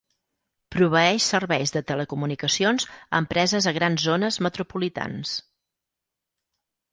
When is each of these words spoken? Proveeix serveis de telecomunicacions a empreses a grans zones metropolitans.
Proveeix 0.75 1.25
serveis 1.33 1.73
de 1.75 1.83
telecomunicacions 1.91 2.87
a 2.95 3.19
empreses 3.25 3.69
a 3.73 3.75
grans 3.77 4.07
zones 4.07 4.39
metropolitans. 4.47 5.37